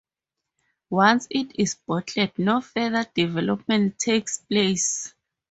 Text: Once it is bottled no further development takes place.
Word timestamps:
Once 0.89 1.27
it 1.29 1.59
is 1.59 1.75
bottled 1.75 2.31
no 2.39 2.59
further 2.59 3.05
development 3.13 3.99
takes 3.99 4.39
place. 4.39 5.13